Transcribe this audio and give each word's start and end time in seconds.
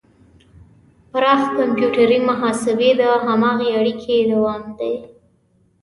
پراخ 1.11 1.41
کمپیوټري 1.57 2.17
محاسبې 2.29 2.89
د 2.99 3.03
هماغې 3.25 3.69
اړیکې 3.79 4.15
دوام 4.31 4.63
دی. 4.79 4.93